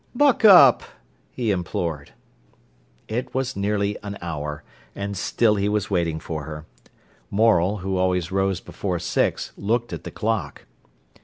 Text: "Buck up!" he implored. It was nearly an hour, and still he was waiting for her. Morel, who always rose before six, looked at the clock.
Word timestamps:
"Buck 0.15 0.43
up!" 0.43 0.81
he 1.29 1.51
implored. 1.51 2.13
It 3.07 3.35
was 3.35 3.55
nearly 3.55 3.99
an 4.01 4.17
hour, 4.19 4.63
and 4.95 5.15
still 5.15 5.57
he 5.57 5.69
was 5.69 5.91
waiting 5.91 6.19
for 6.19 6.45
her. 6.45 6.65
Morel, 7.29 7.77
who 7.85 7.97
always 7.97 8.31
rose 8.31 8.59
before 8.61 8.97
six, 8.97 9.51
looked 9.57 9.93
at 9.93 10.03
the 10.03 10.09
clock. 10.09 10.65